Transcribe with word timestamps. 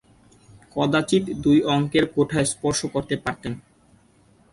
কদাচিৎ 0.75 1.23
দুই 1.43 1.57
অঙ্কের 1.73 2.05
কোঠায় 2.13 2.47
স্পর্শ 2.53 2.79
করতে 2.93 3.15
পারতেন। 3.17 3.53